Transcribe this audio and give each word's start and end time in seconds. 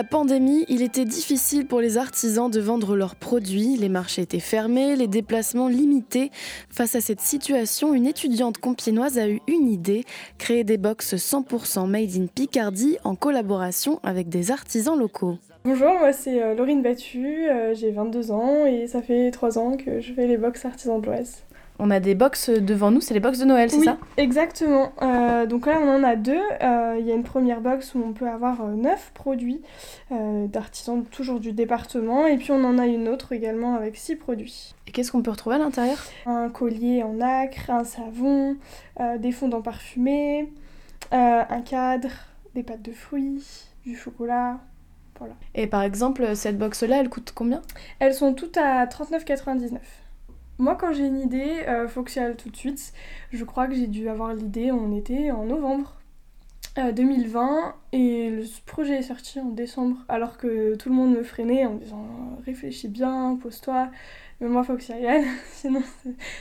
la 0.00 0.04
pandémie, 0.04 0.64
il 0.70 0.80
était 0.80 1.04
difficile 1.04 1.66
pour 1.66 1.82
les 1.82 1.98
artisans 1.98 2.50
de 2.50 2.58
vendre 2.58 2.96
leurs 2.96 3.16
produits, 3.16 3.76
les 3.76 3.90
marchés 3.90 4.22
étaient 4.22 4.40
fermés, 4.40 4.96
les 4.96 5.08
déplacements 5.08 5.68
limités. 5.68 6.30
Face 6.70 6.94
à 6.94 7.02
cette 7.02 7.20
situation, 7.20 7.92
une 7.92 8.06
étudiante 8.06 8.56
compiénoise 8.56 9.18
a 9.18 9.28
eu 9.28 9.42
une 9.46 9.68
idée, 9.68 10.04
créer 10.38 10.64
des 10.64 10.78
box 10.78 11.16
100% 11.16 11.86
made 11.86 12.16
in 12.16 12.28
Picardie 12.34 12.96
en 13.04 13.14
collaboration 13.14 14.00
avec 14.02 14.30
des 14.30 14.50
artisans 14.50 14.98
locaux. 14.98 15.36
Bonjour, 15.66 15.92
moi 15.98 16.14
c'est 16.14 16.42
euh, 16.42 16.54
Laurine 16.54 16.80
Battu, 16.80 17.50
euh, 17.50 17.74
j'ai 17.74 17.90
22 17.90 18.30
ans 18.30 18.64
et 18.64 18.86
ça 18.86 19.02
fait 19.02 19.30
3 19.30 19.58
ans 19.58 19.76
que 19.76 20.00
je 20.00 20.14
fais 20.14 20.26
les 20.26 20.38
box 20.38 20.64
artisans 20.64 20.98
de 20.98 21.04
l'Ouest. 21.04 21.44
On 21.82 21.90
a 21.90 21.98
des 21.98 22.14
box 22.14 22.50
devant 22.50 22.90
nous, 22.90 23.00
c'est 23.00 23.14
les 23.14 23.20
box 23.20 23.38
de 23.38 23.46
Noël, 23.46 23.70
c'est 23.70 23.78
oui, 23.78 23.86
ça? 23.86 23.96
Exactement. 24.18 24.92
Euh, 25.00 25.46
donc 25.46 25.64
là, 25.64 25.80
on 25.82 25.88
en 25.88 26.04
a 26.04 26.14
deux. 26.14 26.42
Euh, 26.62 26.96
il 27.00 27.06
y 27.06 27.10
a 27.10 27.14
une 27.14 27.22
première 27.22 27.62
box 27.62 27.94
où 27.94 28.02
on 28.06 28.12
peut 28.12 28.28
avoir 28.28 28.60
euh, 28.60 28.74
neuf 28.74 29.12
produits 29.14 29.62
d'artisans, 30.10 31.04
toujours 31.10 31.40
du 31.40 31.52
département. 31.52 32.26
Et 32.26 32.36
puis 32.36 32.52
on 32.52 32.62
en 32.64 32.78
a 32.78 32.86
une 32.86 33.08
autre 33.08 33.32
également 33.32 33.76
avec 33.76 33.96
six 33.96 34.14
produits. 34.14 34.74
Et 34.86 34.92
qu'est-ce 34.92 35.10
qu'on 35.10 35.22
peut 35.22 35.30
retrouver 35.30 35.56
à 35.56 35.58
l'intérieur? 35.58 35.96
Un 36.26 36.50
collier 36.50 37.02
en 37.02 37.18
acre, 37.20 37.70
un 37.70 37.84
savon, 37.84 38.56
des 39.18 39.32
fondants 39.32 39.62
parfumés, 39.62 40.52
un 41.12 41.62
cadre, 41.62 42.10
des 42.54 42.62
pâtes 42.62 42.82
de 42.82 42.92
fruits, 42.92 43.42
du 43.86 43.96
chocolat. 43.96 44.58
Voilà. 45.18 45.34
Et 45.54 45.66
par 45.66 45.82
exemple, 45.82 46.36
cette 46.36 46.58
box-là, 46.58 46.98
elle 46.98 47.08
coûte 47.08 47.32
combien? 47.34 47.62
Elles 48.00 48.14
sont 48.14 48.34
toutes 48.34 48.58
à 48.58 48.84
39,99. 48.84 49.78
Moi, 50.60 50.74
quand 50.74 50.92
j'ai 50.92 51.06
une 51.06 51.18
idée, 51.18 51.64
euh, 51.68 51.88
faut 51.88 52.02
que 52.02 52.10
j'y 52.10 52.18
aille 52.18 52.36
tout 52.36 52.50
de 52.50 52.56
suite. 52.56 52.92
Je 53.32 53.44
crois 53.44 53.66
que 53.66 53.74
j'ai 53.74 53.86
dû 53.86 54.10
avoir 54.10 54.34
l'idée 54.34 54.70
en 54.70 54.92
été, 54.92 55.32
en 55.32 55.46
novembre 55.46 55.96
2020, 56.76 57.48
euh, 57.48 57.70
et 57.92 58.28
le 58.28 58.44
projet 58.66 58.96
est 58.96 59.02
sorti 59.02 59.40
en 59.40 59.46
décembre, 59.46 59.96
alors 60.10 60.36
que 60.36 60.76
tout 60.76 60.90
le 60.90 60.94
monde 60.94 61.16
me 61.16 61.22
freinait 61.22 61.64
en 61.64 61.76
disant 61.76 62.06
réfléchis 62.44 62.88
bien, 62.88 63.38
pose-toi. 63.40 63.90
Mais 64.42 64.48
moi, 64.48 64.62
faut 64.62 64.76
que 64.76 64.82
j'y 64.82 64.92
aille, 64.92 65.24
sinon 65.52 65.82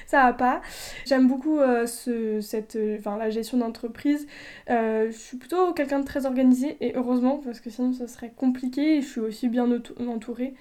ça 0.05 0.23
va 0.23 0.33
pas. 0.33 0.61
J'aime 1.05 1.29
beaucoup 1.29 1.57
euh, 1.57 1.88
ce, 1.88 2.41
cette, 2.41 2.77
la 3.05 3.29
gestion 3.29 3.57
d'entreprise. 3.57 4.27
je 4.67 5.11
suis 5.11 5.38
plutôt 5.38 5.72
quelqu'un 5.72 5.99
de 5.99 6.05
très 6.05 6.25
organisé, 6.25 6.75
et 6.81 6.91
heureusement, 6.94 7.38
parce 7.38 7.61
que 7.61 7.69
sinon, 7.69 7.94
ça 7.94 8.09
serait 8.09 8.33
compliqué, 8.35 8.97
et 8.97 9.01
je 9.01 9.07
suis 9.07 9.22
aussi 9.22 9.47
bien 9.47 9.66
entourée. 10.09 10.55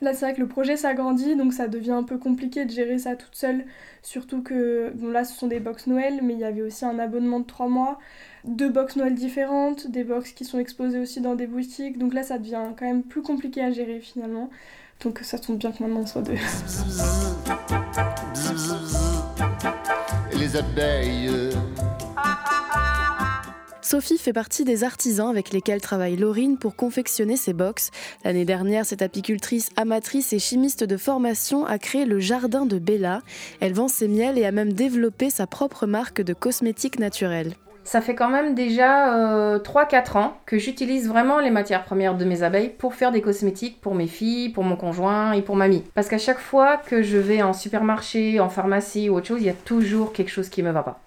Là, 0.00 0.14
c'est 0.14 0.24
vrai 0.24 0.34
que 0.34 0.40
le 0.40 0.48
projet 0.48 0.76
s'agrandit, 0.76 1.36
donc 1.36 1.52
ça 1.52 1.68
devient 1.68 1.90
un 1.90 2.02
peu 2.02 2.16
compliqué 2.16 2.64
de 2.64 2.70
gérer 2.70 2.98
ça 2.98 3.16
toute 3.16 3.34
seule. 3.34 3.64
Surtout 4.02 4.42
que, 4.42 4.90
bon, 4.94 5.10
là, 5.10 5.24
ce 5.24 5.36
sont 5.36 5.46
des 5.46 5.60
box 5.60 5.86
Noël, 5.86 6.20
mais 6.22 6.32
il 6.32 6.38
y 6.40 6.44
avait 6.44 6.62
aussi 6.62 6.86
un 6.86 6.98
abonnement 6.98 7.40
de 7.40 7.44
3 7.44 7.68
mois, 7.68 7.98
deux 8.44 8.70
box 8.70 8.96
Noël 8.96 9.14
différentes, 9.14 9.88
des 9.88 10.04
box 10.04 10.32
qui 10.32 10.46
sont 10.46 10.58
exposées 10.58 10.98
aussi 10.98 11.20
dans 11.20 11.34
des 11.34 11.46
boutiques. 11.46 11.98
Donc 11.98 12.14
là, 12.14 12.22
ça 12.22 12.38
devient 12.38 12.62
quand 12.78 12.86
même 12.86 13.02
plus 13.02 13.22
compliqué 13.22 13.60
à 13.62 13.70
gérer 13.70 14.00
finalement. 14.00 14.48
Donc 15.02 15.20
ça 15.22 15.38
tombe 15.38 15.58
bien 15.58 15.72
que 15.72 15.82
maintenant 15.82 16.00
on 16.00 16.06
soit 16.06 16.22
deux. 16.22 16.34
les 20.38 20.56
abeilles 20.56 21.30
Sophie 23.90 24.18
fait 24.18 24.32
partie 24.32 24.62
des 24.62 24.84
artisans 24.84 25.30
avec 25.30 25.50
lesquels 25.50 25.80
travaille 25.80 26.14
Laurine 26.14 26.58
pour 26.58 26.76
confectionner 26.76 27.36
ses 27.36 27.52
box. 27.52 27.90
L'année 28.24 28.44
dernière, 28.44 28.86
cette 28.86 29.02
apicultrice 29.02 29.70
amatrice 29.74 30.32
et 30.32 30.38
chimiste 30.38 30.84
de 30.84 30.96
formation 30.96 31.66
a 31.66 31.76
créé 31.76 32.04
le 32.04 32.20
Jardin 32.20 32.66
de 32.66 32.78
Bella. 32.78 33.22
Elle 33.58 33.72
vend 33.72 33.88
ses 33.88 34.06
miels 34.06 34.38
et 34.38 34.46
a 34.46 34.52
même 34.52 34.74
développé 34.74 35.28
sa 35.28 35.48
propre 35.48 35.86
marque 35.88 36.22
de 36.22 36.34
cosmétiques 36.34 37.00
naturels. 37.00 37.54
Ça 37.82 38.00
fait 38.00 38.14
quand 38.14 38.28
même 38.28 38.54
déjà 38.54 39.58
3-4 39.58 39.58
euh, 39.58 40.18
ans 40.20 40.36
que 40.46 40.56
j'utilise 40.56 41.08
vraiment 41.08 41.40
les 41.40 41.50
matières 41.50 41.82
premières 41.82 42.16
de 42.16 42.24
mes 42.24 42.44
abeilles 42.44 42.68
pour 42.68 42.94
faire 42.94 43.10
des 43.10 43.22
cosmétiques 43.22 43.80
pour 43.80 43.96
mes 43.96 44.06
filles, 44.06 44.50
pour 44.50 44.62
mon 44.62 44.76
conjoint 44.76 45.32
et 45.32 45.42
pour 45.42 45.56
mamie. 45.56 45.82
Parce 45.96 46.08
qu'à 46.08 46.18
chaque 46.18 46.38
fois 46.38 46.76
que 46.76 47.02
je 47.02 47.18
vais 47.18 47.42
en 47.42 47.52
supermarché, 47.52 48.38
en 48.38 48.50
pharmacie 48.50 49.10
ou 49.10 49.16
autre 49.16 49.26
chose, 49.26 49.40
il 49.40 49.46
y 49.46 49.50
a 49.50 49.54
toujours 49.64 50.12
quelque 50.12 50.30
chose 50.30 50.48
qui 50.48 50.62
me 50.62 50.70
va 50.70 50.84
pas 50.84 51.00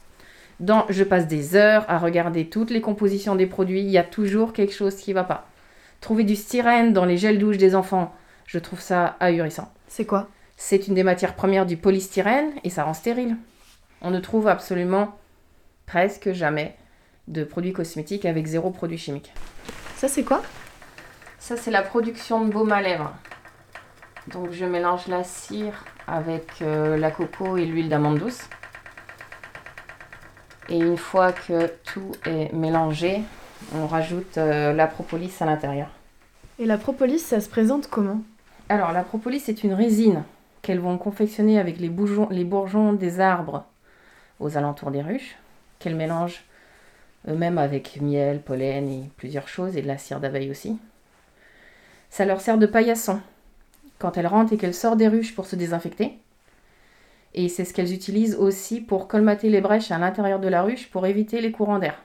je 0.60 1.04
passe 1.04 1.28
des 1.28 1.56
heures 1.56 1.86
à 1.88 1.98
regarder 1.98 2.50
toutes 2.50 2.70
les 2.70 2.82
compositions 2.82 3.36
des 3.36 3.48
produits, 3.48 3.82
il 3.82 3.90
y 3.90 3.98
a 3.98 4.04
toujours 4.04 4.54
quelque 4.54 4.74
chose 4.74 4.96
qui 4.96 5.12
ne 5.12 5.16
va 5.16 5.24
pas. 5.24 5.48
Trouver 6.02 6.24
du 6.24 6.36
styrène 6.36 6.94
dans 6.94 7.06
les 7.06 7.18
gels 7.18 7.40
douche 7.40 7.58
des 7.58 7.76
enfants, 7.76 8.14
je 8.46 8.60
trouve 8.60 8.82
ça 8.82 9.16
ahurissant. 9.20 9.72
C'est 9.88 10.06
quoi? 10.06 10.28
C'est 10.58 10.88
une 10.88 10.94
des 10.94 11.04
matières 11.04 11.36
premières 11.36 11.66
du 11.66 11.78
polystyrène 11.78 12.52
et 12.64 12.70
ça 12.70 12.84
rend 12.84 12.94
stérile. 12.94 13.38
On 14.02 14.12
ne 14.12 14.20
trouve 14.20 14.48
absolument 14.48 15.18
presque 15.86 16.34
jamais 16.34 16.76
de 17.28 17.44
produits 17.44 17.74
cosmétiques 17.74 18.26
avec 18.26 18.46
zéro 18.46 18.70
produit 18.70 18.98
chimique. 18.98 19.34
Ça 19.96 20.08
c'est 20.08 20.24
quoi? 20.24 20.42
Ça 21.40 21.58
c'est 21.58 21.72
la 21.72 21.82
production 21.82 22.44
de 22.46 22.52
baume 22.52 22.72
à 22.72 22.82
lèvres. 22.82 23.14
Donc 24.28 24.52
je 24.52 24.66
mélange 24.66 25.08
la 25.08 25.24
cire 25.24 25.86
avec 26.08 26.62
euh, 26.62 26.98
la 26.98 27.12
coco 27.12 27.58
et 27.58 27.66
l'huile 27.66 27.90
d'amande 27.90 28.20
douce. 28.20 28.48
Et 30.70 30.80
une 30.80 30.98
fois 30.98 31.32
que 31.34 31.68
tout 31.84 32.12
est 32.26 32.54
mélangé, 32.54 33.22
on 33.76 33.86
rajoute 33.88 34.38
euh, 34.38 34.74
la 34.74 34.88
propolis 34.88 35.34
à 35.40 35.46
l'intérieur. 35.46 35.90
Et 36.60 36.66
la 36.66 36.78
propolis, 36.78 37.20
ça 37.20 37.42
se 37.42 37.50
présente 37.50 37.90
comment? 37.90 38.22
Alors, 38.70 38.92
la 38.92 39.04
propolis, 39.04 39.40
c'est 39.40 39.64
une 39.64 39.74
résine 39.74 40.24
qu'elles 40.62 40.80
vont 40.80 40.98
confectionner 40.98 41.60
avec 41.60 41.80
les, 41.80 41.92
les 42.32 42.44
bourgeons 42.44 42.94
des 42.94 43.20
arbres 43.20 43.66
aux 44.40 44.58
alentours 44.58 44.92
des 44.92 45.02
ruches, 45.02 45.36
qu'elles 45.80 45.96
mélangent 45.96 46.44
eux-mêmes 47.28 47.58
avec 47.58 48.02
miel, 48.02 48.42
pollen 48.42 48.88
et 48.90 49.10
plusieurs 49.18 49.48
choses, 49.48 49.76
et 49.78 49.82
de 49.82 49.88
la 49.88 49.98
cire 49.98 50.20
d'abeille 50.20 50.50
aussi. 50.52 50.78
Ça 52.10 52.26
leur 52.26 52.42
sert 52.42 52.58
de 52.58 52.66
paillasson. 52.66 53.20
Quand 54.00 54.18
elles 54.18 54.28
rentrent 54.28 54.54
et 54.54 54.58
qu'elles 54.58 54.74
sortent 54.74 54.98
des 54.98 55.08
ruches 55.08 55.36
pour 55.36 55.46
se 55.46 55.56
désinfecter, 55.56 56.18
et 57.34 57.50
c'est 57.50 57.66
ce 57.66 57.74
qu'elles 57.74 57.94
utilisent 57.94 58.36
aussi 58.36 58.82
pour 58.82 59.08
colmater 59.08 59.50
les 59.50 59.62
brèches 59.62 59.92
à 59.92 59.98
l'intérieur 59.98 60.40
de 60.40 60.48
la 60.48 60.64
ruche 60.64 60.90
pour 60.90 61.06
éviter 61.06 61.42
les 61.42 61.52
courants 61.52 61.80
d'air. 61.80 61.96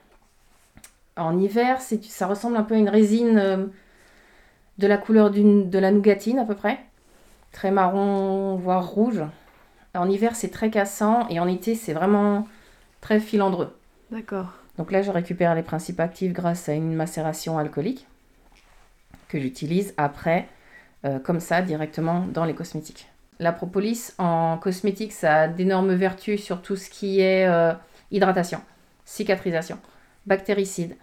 En 1.17 1.39
hiver, 1.39 1.81
ça 1.81 2.27
ressemble 2.27 2.57
un 2.57 2.63
peu 2.63 2.75
à 2.75 2.79
une 2.79 2.89
résine 2.89 3.39
euh, 3.39 3.67
de 4.79 4.87
la 4.87 4.97
couleur 4.97 5.31
de 5.31 5.79
la 5.79 5.91
nougatine 5.91 6.39
à 6.39 6.45
peu 6.45 6.55
près. 6.55 6.79
Très 7.53 7.71
marron, 7.71 8.57
voire 8.57 8.89
rouge. 8.89 9.23
En 9.95 10.09
hiver, 10.09 10.37
c'est 10.37 10.51
très 10.51 10.71
cassant 10.71 11.27
et 11.29 11.41
en 11.41 11.49
été, 11.49 11.75
c'est 11.75 11.93
vraiment 11.93 12.47
très 13.01 13.21
filandreux. 13.21 13.77
D'accord. 14.13 14.53
Donc 14.77 14.93
là, 14.93 15.03
je 15.03 15.11
récupère 15.11 15.55
les 15.55 15.63
principes 15.63 15.99
actifs 15.99 16.33
grâce 16.33 16.69
à 16.69 16.75
une 16.75 16.95
macération 16.95 17.59
alcoolique 17.59 18.07
que 19.29 19.41
j'utilise 19.41 19.93
après, 19.97 20.47
euh, 21.05 21.19
comme 21.19 21.41
ça, 21.41 21.63
directement 21.63 22.27
dans 22.33 22.45
les 22.45 22.55
cosmétiques. 22.55 23.09
La 23.41 23.53
propolis 23.53 24.13
en 24.19 24.59
cosmétique, 24.59 25.13
ça 25.13 25.43
a 25.43 25.49
d'énormes 25.49 25.95
vertus 25.95 26.43
sur 26.43 26.61
tout 26.61 26.77
ce 26.77 26.91
qui 26.91 27.21
est 27.21 27.47
euh, 27.47 27.73
hydratation, 28.11 28.61
cicatrisation, 29.05 29.79
bactéricide. 30.27 30.97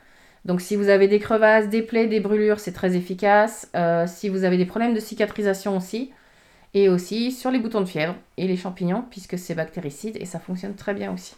Donc 0.43 0.61
si 0.61 0.75
vous 0.75 0.89
avez 0.89 1.07
des 1.07 1.19
crevasses, 1.19 1.69
des 1.69 1.81
plaies, 1.81 2.07
des 2.07 2.19
brûlures, 2.19 2.59
c'est 2.59 2.71
très 2.71 2.95
efficace. 2.95 3.69
Euh, 3.75 4.05
si 4.07 4.29
vous 4.29 4.43
avez 4.43 4.57
des 4.57 4.65
problèmes 4.65 4.93
de 4.93 4.99
cicatrisation 4.99 5.77
aussi. 5.77 6.11
Et 6.73 6.89
aussi 6.89 7.31
sur 7.31 7.51
les 7.51 7.59
boutons 7.59 7.79
de 7.79 7.85
fièvre 7.85 8.15
et 8.35 8.49
les 8.49 8.57
champignons, 8.57 9.05
puisque 9.09 9.39
c'est 9.39 9.55
bactéricide 9.55 10.17
et 10.19 10.25
ça 10.25 10.39
fonctionne 10.39 10.75
très 10.75 10.93
bien 10.93 11.13
aussi. 11.13 11.33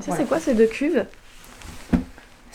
ça, 0.00 0.14
c'est 0.14 0.26
quoi 0.26 0.38
ces 0.38 0.54
deux 0.54 0.66
cuves? 0.66 1.06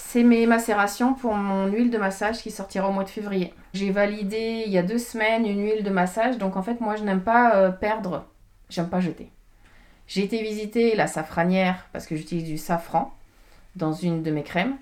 C'est 0.08 0.24
mes 0.24 0.46
macérations 0.46 1.14
pour 1.14 1.34
mon 1.36 1.68
huile 1.68 1.90
de 1.90 1.98
massage 1.98 2.40
qui 2.40 2.52
sortira 2.52 2.90
au 2.90 2.92
mois 2.92 3.04
de 3.04 3.10
février. 3.10 3.54
J'ai 3.74 3.92
validé 3.92 4.64
il 4.66 4.72
y 4.72 4.78
a 4.78 4.84
deux 4.84 4.98
semaines 4.98 5.46
une 5.46 5.64
huile 5.64 5.84
de 5.84 5.90
massage, 5.90 6.38
donc 6.38 6.58
en 6.58 6.64
fait 6.64 6.82
moi 6.82 6.96
je 6.96 7.04
n'aime 7.04 7.22
pas 7.22 7.56
euh, 7.56 7.72
perdre, 7.72 8.26
j'aime 8.70 8.90
pas 8.90 9.00
jeter. 9.00 9.30
J'ai 10.08 10.24
été 10.24 10.42
visiter 10.42 10.96
la 10.96 11.08
safranière 11.08 11.88
parce 11.94 12.08
que 12.08 12.16
j'utilise 12.16 12.44
du 12.44 12.58
safran 12.58 13.14
dans 13.78 13.94
une 13.94 14.24
de 14.24 14.32
mes 14.32 14.44
crèmes. 14.44 14.76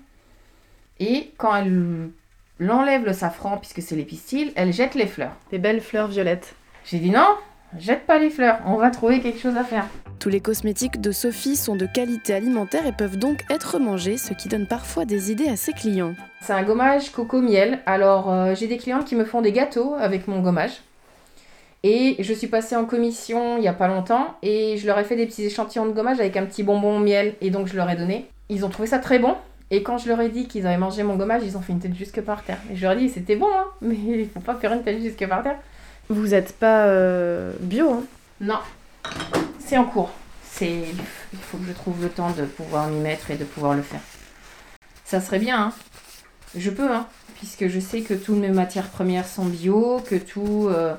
Et 0.98 1.32
quand 1.36 1.54
elle 1.54 2.10
l'enlève 2.58 3.04
le 3.04 3.12
safran, 3.12 3.58
puisque 3.58 3.82
c'est 3.82 3.96
les 3.96 4.04
pistils, 4.04 4.52
elle 4.56 4.72
jette 4.72 4.94
les 4.94 5.06
fleurs. 5.06 5.36
Des 5.50 5.58
belles 5.58 5.80
fleurs 5.80 6.08
violettes. 6.08 6.54
J'ai 6.84 6.98
dit 6.98 7.10
non, 7.10 7.28
jette 7.78 8.06
pas 8.06 8.18
les 8.18 8.30
fleurs, 8.30 8.58
on 8.66 8.76
va 8.76 8.90
trouver 8.90 9.20
quelque 9.20 9.38
chose 9.38 9.56
à 9.56 9.64
faire. 9.64 9.86
Tous 10.18 10.28
les 10.28 10.40
cosmétiques 10.40 11.00
de 11.00 11.12
Sophie 11.12 11.56
sont 11.56 11.76
de 11.76 11.86
qualité 11.86 12.34
alimentaire 12.34 12.86
et 12.86 12.92
peuvent 12.92 13.18
donc 13.18 13.42
être 13.48 13.78
mangés, 13.78 14.18
ce 14.18 14.34
qui 14.34 14.48
donne 14.48 14.66
parfois 14.66 15.06
des 15.06 15.32
idées 15.32 15.48
à 15.48 15.56
ses 15.56 15.72
clients. 15.72 16.14
C'est 16.42 16.52
un 16.52 16.62
gommage 16.62 17.10
coco-miel. 17.10 17.80
Alors, 17.86 18.30
euh, 18.30 18.54
j'ai 18.54 18.66
des 18.66 18.76
clients 18.76 19.02
qui 19.02 19.16
me 19.16 19.24
font 19.24 19.40
des 19.40 19.52
gâteaux 19.52 19.94
avec 19.98 20.28
mon 20.28 20.40
gommage. 20.40 20.82
Et 21.82 22.16
je 22.18 22.34
suis 22.34 22.48
passée 22.48 22.76
en 22.76 22.84
commission 22.84 23.56
il 23.56 23.62
n'y 23.62 23.68
a 23.68 23.72
pas 23.72 23.88
longtemps 23.88 24.36
et 24.42 24.76
je 24.76 24.86
leur 24.86 24.98
ai 24.98 25.04
fait 25.04 25.16
des 25.16 25.24
petits 25.24 25.46
échantillons 25.46 25.86
de 25.86 25.92
gommage 25.92 26.20
avec 26.20 26.36
un 26.36 26.44
petit 26.44 26.62
bonbon 26.62 26.98
miel 26.98 27.34
et 27.40 27.48
donc 27.48 27.68
je 27.68 27.76
leur 27.76 27.88
ai 27.88 27.96
donné. 27.96 28.26
Ils 28.50 28.66
ont 28.66 28.68
trouvé 28.68 28.86
ça 28.86 28.98
très 28.98 29.18
bon. 29.18 29.34
Et 29.70 29.82
quand 29.82 29.96
je 29.96 30.08
leur 30.08 30.20
ai 30.20 30.28
dit 30.28 30.48
qu'ils 30.48 30.66
avaient 30.66 30.76
mangé 30.76 31.04
mon 31.04 31.14
gommage, 31.14 31.42
ils 31.44 31.56
ont 31.56 31.60
fait 31.60 31.72
une 31.72 31.78
tête 31.78 31.94
jusque 31.94 32.20
par 32.20 32.42
terre. 32.42 32.58
Et 32.70 32.76
je 32.76 32.82
leur 32.82 32.92
ai 32.92 32.96
dit 32.96 33.08
c'était 33.08 33.36
bon, 33.36 33.48
hein, 33.50 33.66
mais 33.80 33.94
il 33.94 34.28
faut 34.28 34.40
pas 34.40 34.56
faire 34.56 34.72
une 34.72 34.82
tête 34.82 35.00
jusque 35.00 35.26
par 35.26 35.42
terre. 35.42 35.56
Vous 36.10 36.26
n'êtes 36.28 36.52
pas 36.58 36.86
euh, 36.86 37.52
bio, 37.60 37.90
hein? 37.90 38.02
Non 38.40 38.58
c'est 39.70 39.78
en 39.78 39.84
cours. 39.84 40.10
C'est, 40.44 40.78
il 41.32 41.38
faut 41.38 41.56
que 41.56 41.64
je 41.68 41.72
trouve 41.72 42.02
le 42.02 42.08
temps 42.08 42.32
de 42.32 42.42
pouvoir 42.42 42.88
m'y 42.88 42.98
mettre 42.98 43.30
et 43.30 43.36
de 43.36 43.44
pouvoir 43.44 43.74
le 43.74 43.82
faire. 43.82 44.00
Ça 45.04 45.20
serait 45.20 45.38
bien, 45.38 45.66
hein 45.66 45.72
Je 46.56 46.70
peux, 46.70 46.90
hein, 46.92 47.06
puisque 47.36 47.68
je 47.68 47.78
sais 47.78 48.00
que 48.00 48.14
toutes 48.14 48.38
mes 48.38 48.48
matières 48.50 48.88
premières 48.88 49.28
sont 49.28 49.44
bio, 49.44 50.00
que 50.04 50.16
tout, 50.16 50.66
euh, 50.68 50.94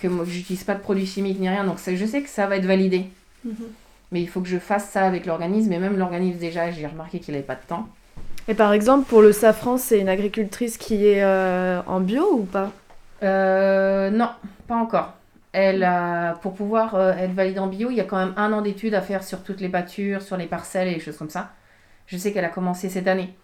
que 0.00 0.08
moi, 0.08 0.24
j'utilise 0.26 0.64
pas 0.64 0.74
de 0.74 0.80
produits 0.80 1.06
chimiques 1.06 1.38
ni 1.38 1.50
rien, 1.50 1.64
donc 1.64 1.78
ça- 1.78 1.94
je 1.94 2.06
sais 2.06 2.22
que 2.22 2.30
ça 2.30 2.46
va 2.46 2.56
être 2.56 2.64
validé. 2.64 3.10
Mhm. 3.44 3.54
Mais 4.10 4.22
il 4.22 4.28
faut 4.28 4.40
que 4.40 4.48
je 4.48 4.58
fasse 4.58 4.88
ça 4.88 5.02
avec 5.06 5.26
l'organisme, 5.26 5.70
et 5.74 5.78
même 5.78 5.98
l'organisme 5.98 6.38
déjà, 6.38 6.70
j'ai 6.70 6.86
remarqué 6.86 7.20
qu'il 7.20 7.34
n'avait 7.34 7.44
pas 7.46 7.56
de 7.56 7.66
temps. 7.68 7.86
Et 8.48 8.54
par 8.54 8.72
exemple, 8.72 9.06
pour 9.06 9.20
le 9.20 9.32
safran, 9.32 9.76
c'est 9.76 10.00
une 10.00 10.08
agricultrice 10.08 10.78
qui 10.78 11.06
est 11.06 11.22
euh, 11.22 11.82
en 11.86 12.00
bio 12.00 12.26
ou 12.32 12.44
pas? 12.44 12.72
Euh, 13.22 14.10
non, 14.10 14.30
pas 14.66 14.76
encore. 14.76 15.14
Elle 15.52 15.84
a, 15.84 16.34
pour 16.42 16.54
pouvoir 16.54 16.94
euh, 16.94 17.12
être 17.12 17.32
valide 17.32 17.58
en 17.58 17.66
bio, 17.66 17.90
il 17.90 17.96
y 17.96 18.00
a 18.00 18.04
quand 18.04 18.18
même 18.18 18.34
un 18.36 18.52
an 18.52 18.62
d'études 18.62 18.94
à 18.94 19.02
faire 19.02 19.22
sur 19.22 19.42
toutes 19.42 19.60
les 19.60 19.68
pâtures, 19.68 20.22
sur 20.22 20.36
les 20.36 20.46
parcelles 20.46 20.88
et 20.88 20.94
les 20.94 21.00
choses 21.00 21.16
comme 21.16 21.30
ça. 21.30 21.50
Je 22.06 22.16
sais 22.16 22.32
qu'elle 22.32 22.44
a 22.44 22.48
commencé 22.48 22.88
cette 22.88 23.06
année. 23.06 23.34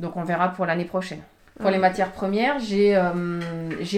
Donc 0.00 0.16
on 0.16 0.24
verra 0.24 0.48
pour 0.48 0.66
l'année 0.66 0.84
prochaine. 0.84 1.20
Pour 1.60 1.70
les 1.70 1.78
matières 1.78 2.12
premières, 2.12 2.58
j'ai 2.58 2.94
euh, 2.96 3.40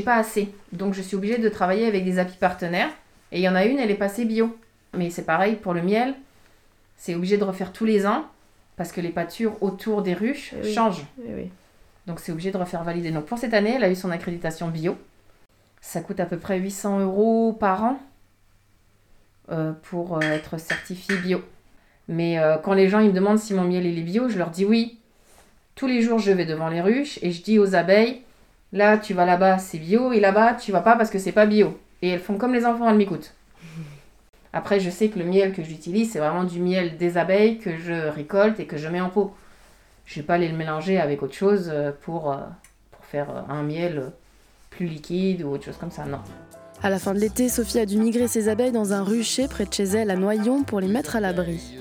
pas 0.05 0.15
assez. 0.15 0.53
Donc 0.73 0.94
je 0.94 1.03
suis 1.03 1.17
obligée 1.17 1.38
de 1.38 1.49
travailler 1.49 1.87
avec 1.87 2.05
des 2.05 2.19
appuis 2.21 2.37
partenaires. 2.38 2.91
Et 3.32 3.38
il 3.38 3.43
y 3.43 3.49
en 3.49 3.56
a 3.56 3.64
une, 3.64 3.79
elle 3.79 3.91
est 3.91 3.97
passée 3.97 4.25
bio. 4.25 4.56
Mais 4.94 5.11
c'est 5.11 5.25
pareil 5.25 5.56
pour 5.56 5.75
le 5.75 5.82
miel. 5.82 6.14
C'est 6.97 7.14
obligé 7.14 7.37
de 7.37 7.44
refaire 7.44 7.73
tous 7.73 7.85
les 7.85 8.06
ans 8.06 8.26
parce 8.76 8.93
que 8.93 9.00
les 9.00 9.11
pâtures 9.11 9.61
autour 9.61 10.03
des 10.03 10.14
ruches 10.14 10.55
oui. 10.62 10.73
changent. 10.73 11.05
Eh 11.26 11.35
oui. 11.35 11.50
Donc 12.08 12.20
c'est 12.20 12.32
obligé 12.32 12.50
de 12.50 12.56
refaire 12.56 12.82
valider. 12.82 13.10
Donc 13.10 13.26
pour 13.26 13.38
cette 13.38 13.55
année, 13.55 13.75
elle 13.76 13.84
a 13.84 13.90
eu 13.90 13.94
son 13.94 14.10
accréditation 14.10 14.69
bio. 14.69 14.96
Ça 15.81 16.00
coûte 16.00 16.19
à 16.19 16.26
peu 16.26 16.38
près 16.38 16.58
800 16.58 17.00
euros 17.00 17.52
par 17.52 17.84
an 17.84 18.00
euh, 19.50 19.72
pour 19.84 20.16
euh, 20.16 20.20
être 20.22 20.58
certifié 20.58 21.16
bio. 21.19 21.43
Mais 22.08 22.38
euh, 22.38 22.56
quand 22.56 22.72
les 22.72 22.88
gens 22.88 23.00
me 23.00 23.12
demandent 23.12 23.38
si 23.38 23.52
mon 23.52 23.64
miel 23.64 23.87
est 23.87 24.02
bio, 24.02 24.28
je 24.31 24.38
leur 24.38 24.50
dis 24.50 24.64
oui. 24.64 24.99
Tous 25.75 25.87
les 25.87 26.00
jours, 26.00 26.19
je 26.19 26.32
vais 26.32 26.46
devant 26.46 26.70
les 26.70 26.81
ruches 26.81 27.19
et 27.22 27.31
je 27.31 27.43
dis 27.43 27.58
aux 27.58 27.76
abeilles, 27.76 28.22
là 28.72 28.96
tu 28.96 29.12
vas 29.14 29.26
là-bas, 29.26 29.58
c'est 29.58 29.78
bio, 29.78 30.12
et 30.12 30.19
là-bas 30.19 30.54
tu 30.54 30.72
vas 30.72 30.81
pas 30.81 30.96
parce 30.96 31.11
que 31.11 31.19
c'est 31.19 31.31
pas 31.31 31.46
bio. 31.46 31.78
Et 32.02 32.08
elles 32.08 32.20
font 32.20 32.38
comme 32.38 32.54
les 32.54 32.64
enfants, 32.64 32.88
elles 32.88 32.96
m'écoutent. 32.96 33.34
Après, 34.54 34.81
je 34.81 34.88
sais 34.88 35.08
que 35.08 35.19
le 35.19 35.26
miel 35.26 35.52
que 35.52 35.62
j'utilise, 35.62 36.11
c'est 36.11 36.19
vraiment 36.19 36.44
du 36.44 36.58
miel 36.58 36.96
des 36.96 37.19
abeilles 37.19 37.58
que 37.58 37.76
je 37.76 38.08
récolte 38.08 38.58
et 38.58 38.66
que 38.66 38.78
je 38.78 38.88
mets 38.88 39.00
en 39.00 39.11
pot. 39.11 39.37
Je 40.08 40.14
vais 40.20 40.22
pas 40.22 40.34
aller 40.34 40.49
le 40.49 40.56
mélanger 40.56 40.99
avec 40.99 41.22
autre 41.22 41.34
chose 41.34 41.70
euh, 41.70 41.93
pour, 42.00 42.32
euh, 42.32 42.37
pour 42.93 43.05
faire 43.05 43.28
euh, 43.28 43.52
un 43.52 43.62
miel 43.62 44.10
plus 44.70 44.87
liquide 44.87 45.43
ou 45.43 45.50
autre 45.50 45.66
chose 45.66 45.76
comme 45.76 45.90
ça, 45.90 46.06
non. 46.06 46.20
À 46.82 46.88
la 46.88 46.99
fin 46.99 47.12
de 47.12 47.19
l'été, 47.19 47.50
Sophie 47.50 47.78
a 47.81 47.84
dû 47.84 47.99
migrer 47.99 48.26
ses 48.26 48.49
abeilles 48.49 48.72
dans 48.72 48.94
un 48.94 49.05
rucher 49.05 49.49
près 49.49 49.66
de 49.66 49.72
chez 49.72 49.84
elle 49.84 50.10
à 50.10 50.16
Noyon 50.16 50.62
pour 50.62 50.81
les 50.81 50.88
mettre 50.88 51.16
à 51.16 51.20
l'abri. 51.20 51.76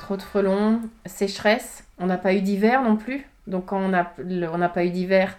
Trop 0.00 0.16
de 0.16 0.22
frelons, 0.22 0.80
sécheresse, 1.04 1.84
on 1.98 2.06
n'a 2.06 2.18
pas 2.18 2.34
eu 2.34 2.40
d'hiver 2.40 2.82
non 2.82 2.96
plus. 2.96 3.24
Donc 3.46 3.66
quand 3.66 3.78
on 3.78 3.88
n'a 3.88 4.12
on 4.18 4.68
pas 4.68 4.84
eu 4.84 4.90
d'hiver, 4.90 5.36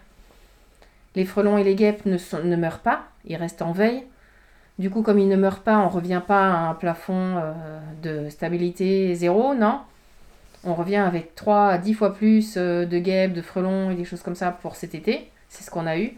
les 1.16 1.26
frelons 1.26 1.58
et 1.58 1.66
les 1.66 1.76
guêpes 1.76 2.06
ne, 2.06 2.18
sont- 2.18 2.44
ne 2.44 2.56
meurent 2.56 2.80
pas, 2.80 3.04
ils 3.26 3.36
restent 3.36 3.62
en 3.62 3.74
veille. 3.74 4.04
Du 4.80 4.90
coup, 4.90 5.02
comme 5.02 5.20
ils 5.20 5.28
ne 5.28 5.36
meurent 5.36 5.64
pas, 5.64 5.80
on 5.80 5.90
revient 5.90 6.22
pas 6.26 6.50
à 6.50 6.70
un 6.70 6.76
plafond 6.76 7.42
de 8.04 8.30
stabilité 8.30 9.16
zéro, 9.16 9.54
non. 9.54 9.80
On 10.68 10.74
revient 10.74 10.98
avec 10.98 11.34
3 11.34 11.70
à 11.70 11.78
10 11.78 11.94
fois 11.94 12.14
plus 12.14 12.56
euh, 12.58 12.86
de 12.86 13.00
guêpes, 13.00 13.32
de 13.32 13.42
frelons 13.42 13.90
et 13.90 13.96
des 13.96 14.04
choses 14.04 14.22
comme 14.22 14.36
ça 14.36 14.52
pour 14.52 14.76
cet 14.76 14.96
été. 14.96 15.32
C'est 15.48 15.64
ce 15.64 15.72
qu'on 15.72 15.88
a 15.88 15.98
eu. 15.98 16.12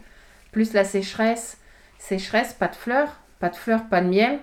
Plus 0.50 0.72
la 0.72 0.82
sécheresse. 0.82 1.56
Sécheresse, 2.00 2.52
pas 2.52 2.66
de 2.66 2.74
fleurs. 2.74 3.20
Pas 3.38 3.48
de 3.48 3.54
fleurs, 3.54 3.84
pas 3.88 4.00
de 4.00 4.08
miel. 4.08 4.40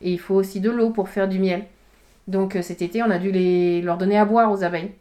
Et 0.00 0.10
il 0.10 0.18
faut 0.18 0.34
aussi 0.34 0.60
de 0.60 0.70
l'eau 0.70 0.88
pour 0.88 1.10
faire 1.10 1.28
du 1.28 1.38
miel. 1.38 1.66
Donc 2.28 2.56
euh, 2.56 2.62
cet 2.62 2.80
été, 2.80 3.02
on 3.02 3.10
a 3.10 3.18
dû 3.18 3.30
les, 3.30 3.82
leur 3.82 3.98
donner 3.98 4.18
à 4.18 4.24
boire 4.24 4.50
aux 4.50 4.64
abeilles. 4.64 4.92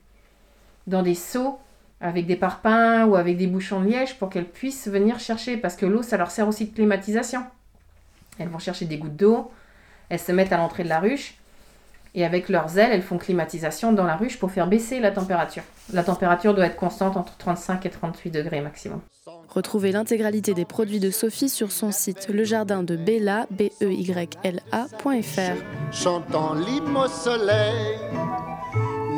Dans 0.86 1.01
des 1.01 1.15
seaux, 1.15 1.57
avec 2.01 2.25
des 2.25 2.36
parpaings 2.36 3.06
ou 3.06 3.15
avec 3.15 3.38
des 3.38 3.47
bouchons 3.47 3.80
de 3.80 3.88
liège 3.88 4.19
pour 4.19 4.30
qu'elles 4.30 4.50
puissent 4.50 4.89
venir 4.89 5.18
chercher. 5.21 5.56
Parce 5.56 5.77
que 5.77 5.86
l'eau, 5.86 6.01
ça 6.01 6.18
leur 6.18 6.30
sert 6.30 6.50
aussi 6.50 6.65
de 6.65 6.75
climatisation. 6.75 7.45
Elles 8.38 8.50
vont 8.50 8.59
chercher 8.59 8.83
des 8.83 8.97
gouttes 8.97 9.15
d'eau, 9.15 9.50
elles 10.09 10.19
se 10.19 10.33
mettent 10.33 10.51
à 10.51 10.57
l'entrée 10.57 10.83
de 10.83 10.89
la 10.89 11.00
ruche. 11.00 11.36
Et 12.13 12.25
avec 12.25 12.50
leurs 12.50 12.78
ailes, 12.78 12.92
elles 12.92 13.02
font 13.02 13.18
climatisation 13.18 13.94
dans 13.94 14.06
la 14.06 14.16
ruche 14.16 14.38
pour 14.38 14.52
faire 14.52 14.68
baisser 14.68 15.00
la 15.00 15.12
température. 15.12 15.63
La 15.94 16.04
température 16.04 16.54
doit 16.54 16.66
être 16.66 16.75
constante 16.75 17.16
entre 17.16 17.38
35 17.38 17.86
et 17.86 17.90
38 17.90 18.31
degrés 18.31 18.62
maximum. 18.62 19.00
Retrouvez 19.48 19.92
l'intégralité 19.92 20.54
des 20.54 20.66
produits 20.66 21.00
de 21.00 21.10
Sophie 21.10 21.50
sur 21.50 21.72
son 21.72 21.92
site 21.92 22.28
Le 22.30 22.44
Jardin 22.44 22.84
de 22.84 22.96
Bella, 22.96 23.48
b 23.50 23.63
e 23.81 23.92
chantant 25.92 26.54
l'hymne 26.54 26.98
au 26.98 27.08
soleil. 27.08 27.98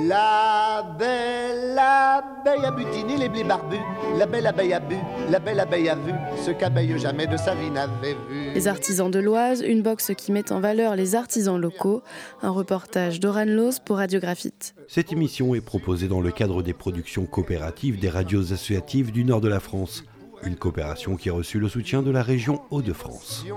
La 0.08 0.96
belle 1.00 1.80
abeille 1.80 2.66
a 2.66 2.72
butiné 2.72 3.16
les 3.16 3.30
blés 3.30 3.44
barbus, 3.44 3.78
la 4.18 4.26
belle 4.26 4.48
abeille 4.48 4.74
a 4.74 4.80
bu, 4.80 4.98
la 5.30 5.40
belle 5.40 5.60
abeille 5.62 5.88
a 5.88 5.96
vu, 5.96 6.12
ce 6.44 6.52
qu'abeille 6.52 6.98
jamais 7.00 7.26
de 7.26 7.38
sa 7.38 7.56
vie 7.56 7.70
n'avait 7.70 8.16
vu. 8.30 8.52
Les 8.54 8.68
artisans 8.68 9.10
de 9.10 9.20
l'Oise, 9.20 9.62
une 9.62 9.82
box 9.82 10.12
qui 10.18 10.34
met 10.34 10.52
en 10.52 10.60
valeur 10.60 10.96
les 10.96 11.16
artisans 11.16 11.58
locaux. 11.58 12.02
Un 12.42 12.50
reportage 12.50 13.22
d'Oran 13.22 13.46
Loz 13.46 13.80
pour 13.80 13.98
Radiographite. 13.98 14.76
Cette 14.90 15.14
émission 15.14 15.56
est 15.56 15.62
proposée 15.62 16.10
dans 16.10 16.22
le 16.22 16.32
cadre 16.32 16.64
des 16.64 16.74
productions 16.74 17.26
coopératives 17.26 17.98
des 17.98 18.10
radios 18.10 18.52
associatives 18.52 19.12
du 19.12 19.24
nord 19.24 19.40
de 19.40 19.48
la 19.48 19.62
France. 19.62 20.04
Une 20.44 20.58
coopération 20.58 21.16
qui 21.16 21.30
a 21.30 21.34
reçu 21.34 21.60
le 21.60 21.70
soutien 21.70 22.02
de 22.02 22.12
la 22.12 22.24
région 22.24 22.62
Hauts-de-France. 22.72 23.46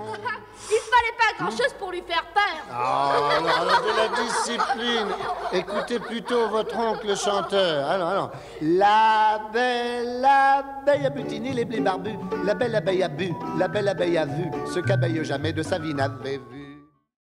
Il 1.38 1.44
fallait 1.44 1.50
pas 1.50 1.50
grand 1.50 1.50
chose 1.50 1.74
pour 1.78 1.90
lui 1.92 2.02
faire 2.02 2.24
peur. 2.34 2.42
Ah, 2.70 3.12
alors, 3.36 3.58
alors, 3.60 3.82
de 3.82 3.88
la 3.96 4.24
discipline. 4.24 5.08
Écoutez 5.52 5.98
plutôt 5.98 6.48
votre 6.48 6.76
oncle 6.78 7.16
chanteur. 7.16 7.88
Alors, 7.88 8.08
alors. 8.08 8.30
La 8.62 9.40
belle 9.52 10.24
abeille 10.24 11.06
a 11.06 11.10
butiné 11.10 11.52
les 11.52 11.64
blés 11.64 11.80
barbus, 11.80 12.16
la 12.44 12.54
belle 12.54 12.74
abeille 12.74 13.02
a 13.02 13.08
bu, 13.08 13.32
la 13.58 13.68
belle 13.68 13.88
abeille 13.88 14.18
a 14.18 14.24
vu, 14.24 14.50
ce 14.72 14.80
qu'abeille 14.80 15.24
jamais 15.24 15.52
de 15.52 15.62
sa 15.62 15.78
vie 15.78 15.94
n'avait 15.94 16.40
vu. 16.50 16.55